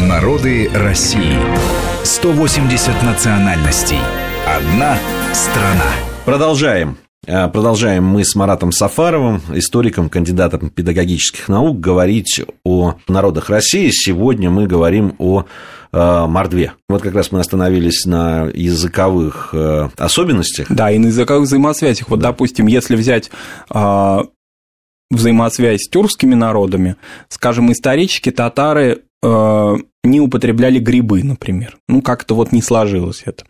[0.00, 1.36] Народы России.
[2.02, 3.98] 180 национальностей.
[4.46, 4.96] Одна
[5.34, 5.92] страна.
[6.24, 6.96] Продолжаем.
[7.28, 13.90] А, продолжаем мы с Маратом Сафаровым, историком, кандидатом педагогических наук, говорить о народах России.
[13.92, 15.44] Сегодня мы говорим о
[15.92, 16.72] э, мордве.
[16.88, 20.68] Вот как раз мы остановились на языковых э, особенностях.
[20.70, 22.08] Да, и на языковых взаимосвязях.
[22.08, 22.28] Вот, да.
[22.28, 23.30] допустим, если взять
[25.10, 26.96] взаимосвязь с тюркскими народами,
[27.28, 31.76] скажем, исторически татары не употребляли грибы, например.
[31.88, 33.44] Ну, как-то вот не сложилось это.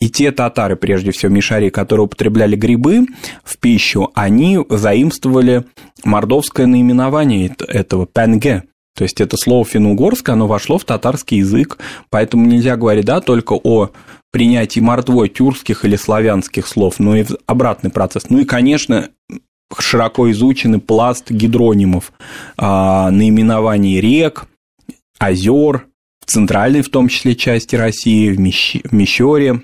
[0.00, 3.06] И те татары, прежде всего, мишари, которые употребляли грибы
[3.42, 5.64] в пищу, они заимствовали
[6.04, 8.64] мордовское наименование этого пенге.
[8.96, 11.78] То есть это слово финно-угорское, оно вошло в татарский язык,
[12.10, 13.90] поэтому нельзя говорить, да, только о
[14.30, 18.30] принятии мордвой тюркских или славянских слов, но и обратный процесс.
[18.30, 19.08] Ну и, конечно,
[19.76, 22.12] широко изученный пласт гидронимов,
[22.56, 24.46] а, наименований рек,
[25.18, 25.86] озер,
[26.20, 28.76] в центральной в том числе части России, в, Мещ...
[28.84, 29.62] в Мещере,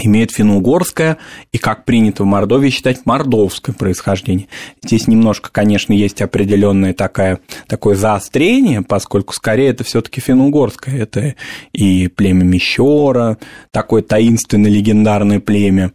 [0.00, 1.18] имеет финно-угорское
[1.52, 4.48] и, как принято в Мордовии считать, мордовское происхождение.
[4.82, 10.96] Здесь немножко, конечно, есть определенное такое, такое заострение, поскольку скорее это все таки финно-угорское.
[10.96, 11.34] Это
[11.72, 13.38] и племя Мещера,
[13.70, 15.92] такое таинственное легендарное племя,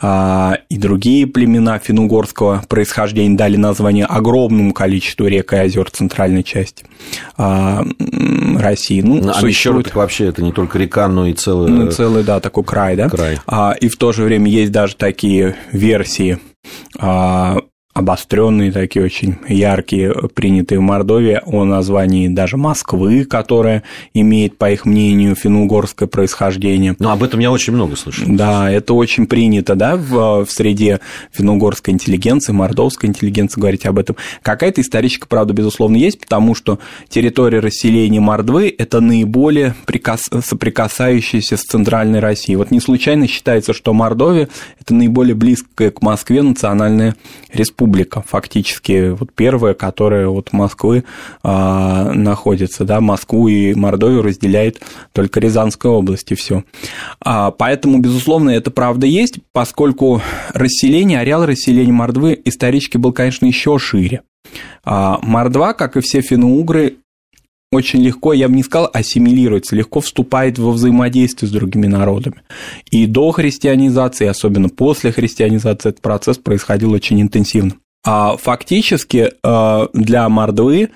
[0.00, 6.84] а, и другие племена финно-угорского происхождения дали название огромному количеству рек и озер центральной части
[7.36, 7.84] а,
[8.58, 9.00] России.
[9.00, 11.70] Ну, ну а Мещера так вообще это не только река, но и целый...
[11.70, 13.08] Ну, целый, да, такой край, да?
[13.08, 13.38] Край.
[13.46, 16.38] А, и в то же время есть даже такие версии
[16.98, 17.58] а,
[18.00, 23.82] обостренные, такие очень яркие, принятые в Мордовии, о названии даже Москвы, которая
[24.14, 26.96] имеет, по их мнению, финно-угорское происхождение.
[26.98, 28.24] Ну, об этом я очень много слышал.
[28.28, 31.00] Да, это очень принято, да, в, в среде
[31.32, 34.16] финно-угорской интеллигенции, мордовской интеллигенции говорить об этом.
[34.42, 36.78] Какая-то историческая правда, безусловно, есть, потому что
[37.08, 40.28] территория расселения Мордвы– это наиболее прикас...
[40.44, 42.56] соприкасающаяся с центральной Россией.
[42.56, 44.48] Вот не случайно считается, что Мордовия–
[44.80, 47.16] это наиболее близкая к Москве национальная
[47.52, 51.04] республика республика, фактически вот первая, которая вот Москвы
[51.42, 54.80] а, находится, да, Москву и Мордовию разделяет
[55.12, 56.64] только Рязанская область и все.
[57.20, 63.78] А, поэтому, безусловно, это правда есть, поскольку расселение, ареал расселения Мордвы исторически был, конечно, еще
[63.78, 64.22] шире.
[64.84, 66.96] А, Мордва, как и все финно-угры,
[67.72, 72.42] очень легко, я бы не сказал, ассимилируется, легко вступает во взаимодействие с другими народами.
[72.90, 77.74] И до христианизации, особенно после христианизации, этот процесс происходил очень интенсивно.
[78.04, 80.90] А фактически э, для Мордвы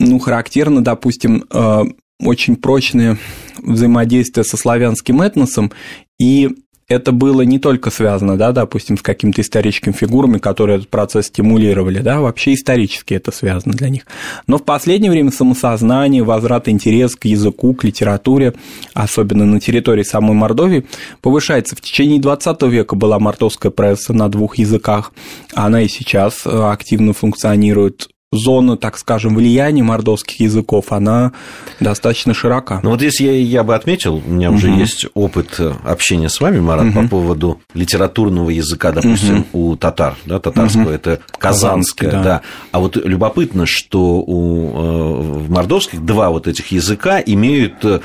[0.00, 1.82] ну, характерно, допустим, э,
[2.20, 3.18] очень прочное
[3.62, 5.72] взаимодействие со славянским этносом
[6.18, 6.50] и
[6.92, 12.00] это было не только связано, да, допустим, с какими-то историческими фигурами, которые этот процесс стимулировали,
[12.00, 14.02] да, вообще исторически это связано для них.
[14.46, 18.54] Но в последнее время самосознание, возврат интерес к языку, к литературе,
[18.94, 20.86] особенно на территории самой Мордовии,
[21.20, 21.76] повышается.
[21.76, 25.12] В течение 20 века была мордовская пресса на двух языках,
[25.54, 31.32] она и сейчас э, активно функционирует зона, так скажем, влияния мордовских языков, она
[31.78, 32.80] достаточно широка.
[32.82, 34.56] Ну вот здесь я, я бы отметил, у меня угу.
[34.56, 37.02] уже есть опыт общения с вами, Марат, угу.
[37.02, 39.70] по поводу литературного языка, допустим, угу.
[39.72, 40.90] у татар, да, татарского, угу.
[40.90, 42.22] это казанское, да.
[42.22, 42.40] да.
[42.72, 48.00] А вот любопытно, что у, э, в мордовских два вот этих языка имеют э,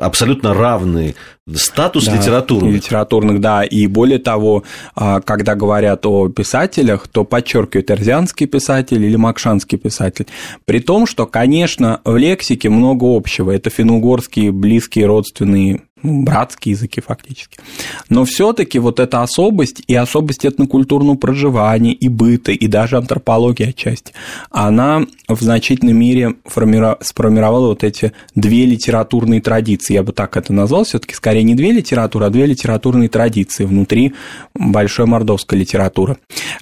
[0.00, 1.14] абсолютно равный
[1.54, 2.74] статус да, литературных.
[2.74, 4.62] Литературных, да, и более того,
[4.94, 10.26] а, когда говорят о писателях, то подчеркивают эрзианский писатель, или макшанский писатель.
[10.64, 13.50] При том, что, конечно, в лексике много общего.
[13.50, 17.58] Это финно-угорские близкие родственные ну, братские языки фактически.
[18.08, 24.12] Но все-таки вот эта особость и особость этнокультурного проживания и быта, и даже антропологии отчасти,
[24.50, 29.94] она в значительной мере сформировала вот эти две литературные традиции.
[29.94, 34.14] Я бы так это назвал, все-таки скорее не две литературы, а две литературные традиции внутри
[34.54, 36.16] большой мордовской литературы.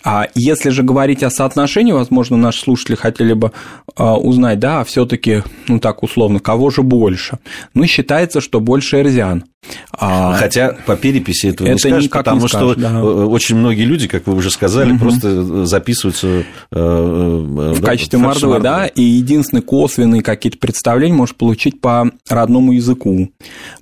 [0.04, 3.52] А если же говорить о соотношении, возможно, наши слушатели хотели бы
[3.96, 7.38] а, узнать, да, все-таки, ну так условно, кого же больше?
[7.74, 9.44] Ну, считается, что больше эрзиан россиян.
[9.92, 13.00] А Хотя по переписи этого это не скажешь, потому не скажешь, что да.
[13.00, 15.00] Э, очень многие люди, как вы уже сказали, угу.
[15.00, 21.14] просто записываются э, э, в да, качестве в мордвы, да, и единственные косвенные какие-то представления
[21.14, 23.30] можешь получить по родному языку,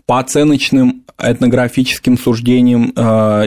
[0.07, 2.93] по оценочным этнографическим суждениям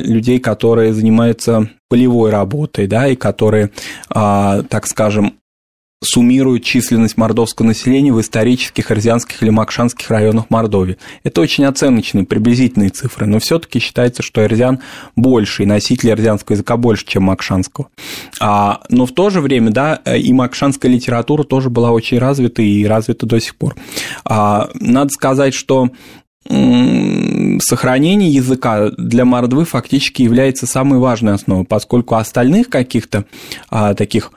[0.04, 3.72] людей, которые занимаются полевой работой, да, и которые,
[4.10, 5.36] так скажем,
[6.04, 10.98] суммируют численность мордовского населения в исторических арзианских или макшанских районах Мордовии.
[11.24, 14.80] Это очень оценочные, приблизительные цифры, но все таки считается, что арзиан
[15.16, 17.90] больше, и носители арзианского языка больше, чем макшанского.
[18.40, 22.84] А, но в то же время, да, и макшанская литература тоже была очень развита и
[22.86, 23.76] развита до сих пор.
[24.26, 25.90] А, надо сказать, что
[26.48, 33.26] сохранение языка для мордвы фактически является самой важной основой, поскольку остальных каких-то
[33.70, 34.32] а, таких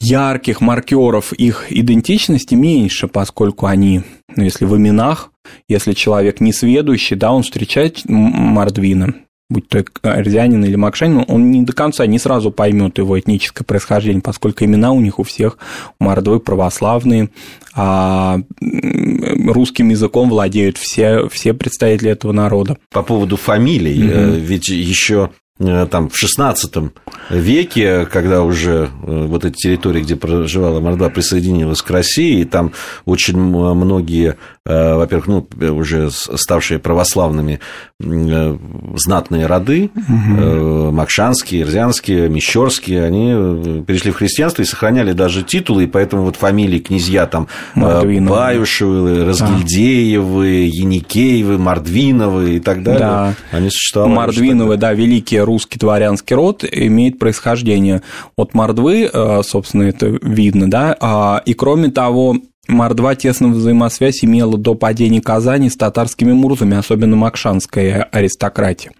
[0.00, 4.02] ярких маркеров их идентичности меньше, поскольку они,
[4.34, 5.30] ну, если в именах,
[5.68, 9.14] если человек не сведущий, да, он встречает мордвина,
[9.50, 14.22] будь то арзянин или макшанин, он не до конца, не сразу поймет его этническое происхождение,
[14.22, 15.58] поскольку имена у них у всех,
[15.98, 17.28] у мордвы православные,
[17.74, 22.78] а русским языком владеют все, все представители этого народа.
[22.90, 25.30] По поводу фамилий, mm ведь еще
[25.60, 26.90] там, в XVI
[27.28, 32.72] веке, когда уже э, вот эти территории, где проживала Мордва, присоединилась к России, и там
[33.04, 37.60] очень многие, э, во-первых, ну, уже ставшие православными
[37.98, 40.90] знатные роды, угу.
[40.92, 46.78] Макшанские, Ирзянские, Мещерские, они перешли в христианство и сохраняли даже титулы, и поэтому вот фамилии
[46.78, 48.36] князья там Мордвиновы.
[48.36, 50.66] Баюшевы, Разгильдеевы, а.
[50.66, 53.34] Яникеевы, Мордвиновы и так далее, да.
[53.50, 54.14] они существовали.
[54.14, 58.02] Мордвиновы, да, великие русский дворянский род имеет происхождение
[58.36, 62.36] от мордвы, э, собственно, это видно, да, а, и кроме того,
[62.70, 68.92] Мордва тесную взаимосвязь имела до падения Казани с татарскими мурзами, особенно макшанская аристократия.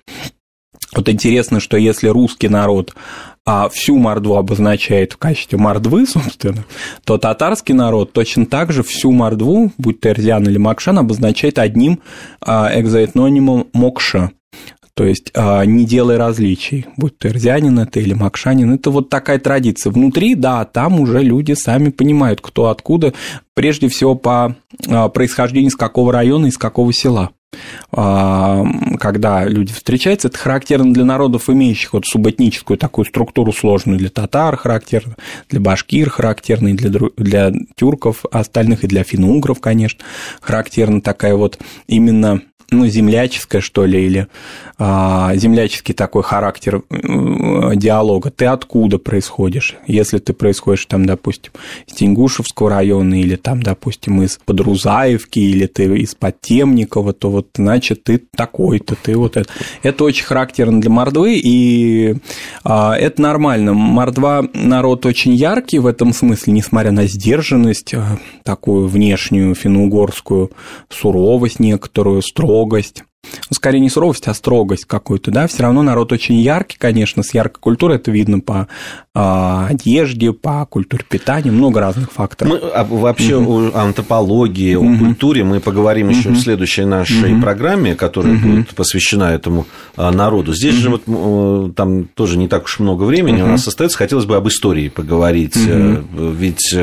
[0.94, 2.94] Вот интересно, что если русский народ
[3.46, 6.64] а всю Мордву обозначает в качестве Мордвы, собственно,
[7.04, 12.00] то татарский народ точно так же всю Мордву, будь то Эрзян или Макшан, обозначает одним
[12.40, 14.30] а, экзоэтнонимом Мокша.
[15.00, 19.38] То есть а, не делай различий, будь то эрзянин это или макшанин, это вот такая
[19.38, 19.90] традиция.
[19.90, 23.14] Внутри, да, там уже люди сами понимают, кто откуда,
[23.54, 24.56] прежде всего по
[24.86, 27.30] а, происхождению, из какого района, из какого села.
[27.92, 28.62] А,
[28.98, 33.98] когда люди встречаются, это характерно для народов, имеющих вот субэтническую такую структуру сложную.
[33.98, 35.16] Для татар, характерно
[35.48, 40.04] для башкир, характерно и для, для тюрков остальных, и для финно-угров, конечно,
[40.42, 44.28] характерна такая вот именно ну, земляческое, что ли, или
[44.78, 48.30] а, земляческий такой характер э, диалога.
[48.30, 49.76] Ты откуда происходишь?
[49.86, 51.52] Если ты происходишь, там, допустим,
[51.86, 58.04] из Тенгушевского района, или там, допустим, из Подрузаевки, или ты из Подтемникова, то вот, значит,
[58.04, 59.50] ты такой-то, ты вот это.
[59.82, 62.16] Это очень характерно для Мордвы, и
[62.64, 63.74] а, это нормально.
[63.74, 70.52] Мордва народ очень яркий в этом смысле, несмотря на сдержанность, а, такую внешнюю финно-угорскую
[70.88, 73.09] суровость некоторую, строгость, строгость, ну,
[73.52, 77.60] скорее не суровость, а строгость какую-то, да, все равно народ очень яркий, конечно, с яркой
[77.60, 78.68] культурой, это видно по
[79.14, 82.52] э, одежде, по культуре питания, много разных факторов.
[82.52, 83.70] Мы а, вообще угу.
[83.74, 84.94] о антропологии, угу.
[84.94, 86.16] о культуре мы поговорим угу.
[86.16, 87.42] еще в следующей нашей угу.
[87.42, 88.48] программе, которая угу.
[88.48, 90.54] будет посвящена этому а, народу.
[90.54, 90.80] Здесь угу.
[90.80, 93.48] же вот там тоже не так уж много времени угу.
[93.48, 96.30] у нас остается, хотелось бы об истории поговорить, угу.
[96.30, 96.74] ведь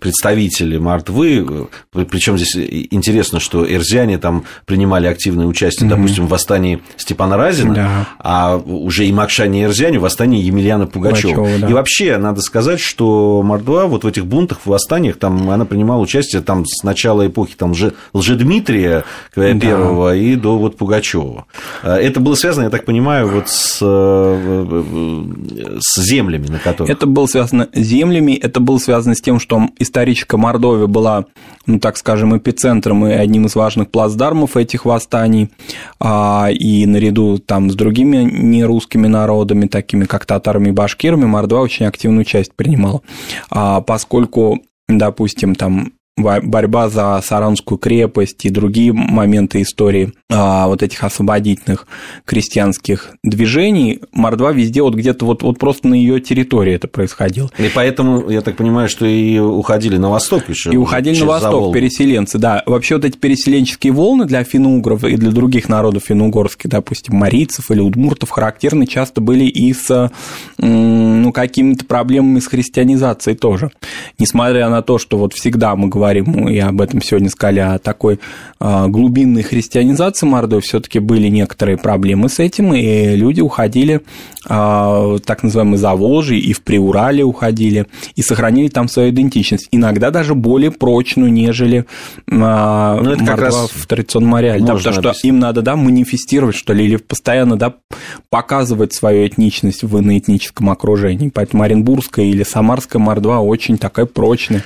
[0.00, 2.56] представители Мартвы, причем здесь
[2.90, 4.44] интересно, что эрзяне там
[4.88, 5.96] принимали активное участие, mm-hmm.
[5.96, 8.08] допустим, в восстании Степана Разина, да.
[8.18, 11.46] а уже и Макшане и Эрзяне в восстании Емельяна Пугачева.
[11.60, 11.68] Да.
[11.68, 16.00] И вообще, надо сказать, что Мордва вот в этих бунтах, в восстаниях, там она принимала
[16.00, 17.74] участие там, с начала эпохи там,
[18.14, 19.04] Лжедмитрия
[19.34, 20.16] первого да.
[20.16, 21.44] и до вот Пугачева.
[21.82, 26.90] А, это было связано, я так понимаю, вот с, э, с землями, на которых...
[26.90, 31.26] Это было связано с землями, это было связано с тем, что историческая Мордовия была,
[31.66, 35.50] ну, так скажем, эпицентром и одним из важных плацдармов этих восстаний,
[36.00, 41.86] а, и наряду там с другими нерусскими народами, такими как татарами и башкирами, Мордва очень
[41.86, 43.02] активную часть принимала,
[43.50, 51.02] а, поскольку допустим, там борьба за Саранскую крепость и другие моменты истории а, вот этих
[51.04, 51.86] освободительных
[52.24, 57.50] крестьянских движений, Мордва везде вот где-то вот, вот просто на ее территории это происходило.
[57.58, 60.70] И поэтому, я так понимаю, что и уходили на восток еще.
[60.70, 62.62] И уходили на восток переселенцы, да.
[62.66, 67.80] Вообще вот эти переселенческие волны для финно-угров и для других народов финно-угорских, допустим, марийцев или
[67.80, 70.10] удмуртов, характерны часто были и с
[71.28, 73.70] ну, какими-то проблемами с христианизацией тоже.
[74.18, 78.18] Несмотря на то, что вот всегда мы говорим и об этом сегодня сказали, о такой
[78.60, 84.00] а, глубинной христианизации Мордовии, все-таки были некоторые проблемы с этим, и люди уходили,
[84.48, 90.10] а, так называемые, за Волжье, и в Приурале уходили, и сохранили там свою идентичность, иногда
[90.10, 91.84] даже более прочную, нежели
[92.30, 96.56] а, ну, это как раз в традиционном ареале, да, потому что им надо, да, манифестировать,
[96.56, 97.74] что ли, или постоянно, да,
[98.30, 104.64] показывать свою этничность в иноэтническом окружении, поэтому Оренбургская или Самарская Мордва очень такая прочная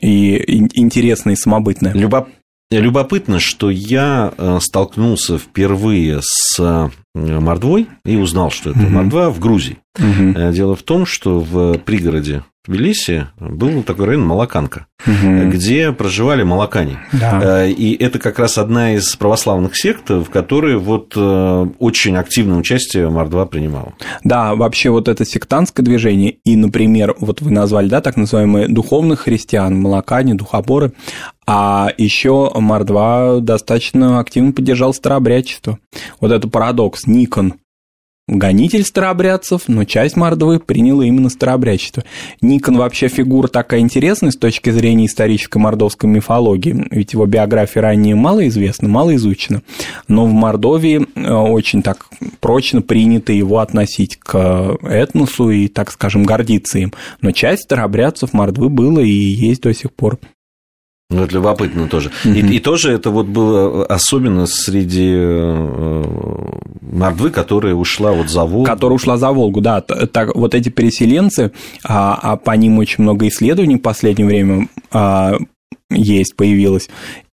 [0.00, 1.92] и интересная и самобытная.
[1.94, 2.36] Любопытно
[2.80, 9.78] Любопытно, что я э, столкнулся впервые с мордвой и узнал, что это мордва в Грузии.
[9.98, 10.52] Угу.
[10.52, 15.50] Дело в том, что в пригороде Тбилиси был такой район Малаканка, угу.
[15.50, 17.00] где проживали малакане.
[17.12, 17.66] Да.
[17.66, 23.46] И это как раз одна из православных сект, в которой вот очень активное участие Мордва
[23.46, 23.94] принимала.
[24.22, 29.20] Да, вообще вот это сектантское движение, и, например, вот вы назвали, да, так называемые духовных
[29.20, 30.92] христиан, малакане, духоборы,
[31.44, 35.80] а еще Мордва достаточно активно поддержал старообрядчество.
[36.20, 37.01] Вот это парадокс.
[37.06, 37.54] Никон
[38.28, 42.04] гонитель старообрядцев, но часть Мордвы приняла именно старообрядчество.
[42.40, 48.14] Никон вообще фигура такая интересная с точки зрения исторической мордовской мифологии, ведь его биография ранее
[48.14, 49.62] мало известна, мало изучена,
[50.08, 52.06] но в Мордовии э, очень так
[52.40, 56.92] прочно принято его относить к этносу и, так скажем, гордиться им.
[57.20, 60.18] Но часть старообрядцев Мордвы было и есть до сих пор.
[61.12, 62.10] Ну, это любопытно тоже.
[62.24, 62.50] Mm-hmm.
[62.50, 66.04] И, и тоже это вот было особенно среди э,
[66.80, 68.64] Мордвы, которая ушла вот за Волгу.
[68.64, 69.80] Которая ушла за Волгу, да.
[69.80, 71.52] Так, вот эти переселенцы,
[71.84, 75.36] а, а по ним очень много исследований в последнее время а,
[75.90, 76.88] есть, появилось.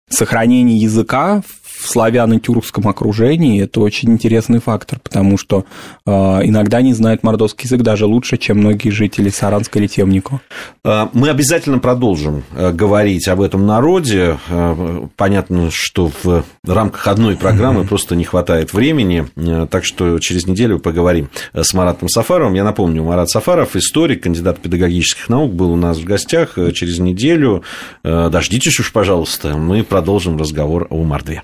[0.10, 1.41] Сохранение языка
[1.77, 5.65] в славяно-тюркском окружении это очень интересный фактор, потому что
[6.05, 10.41] э, иногда не знают мордовский язык даже лучше, чем многие жители Саранска или Темникова.
[10.84, 14.38] А, мы обязательно продолжим э, говорить об этом народе.
[14.50, 17.88] Э, понятно, что в рамках одной программы mm-hmm.
[17.88, 22.53] просто не хватает времени, э, так что через неделю поговорим с Маратом Сафаровым.
[22.53, 27.63] Я напомню, Марат Сафаров, историк, кандидат педагогических наук, был у нас в гостях через неделю.
[28.03, 31.44] Дождитесь уж, пожалуйста, мы продолжим разговор о Мордве.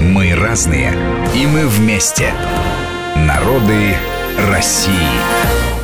[0.00, 0.92] Мы разные,
[1.34, 2.30] и мы вместе.
[3.16, 3.94] Народы
[4.50, 4.92] России.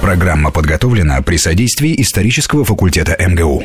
[0.03, 3.65] Программа подготовлена при содействии исторического факультета МГУ.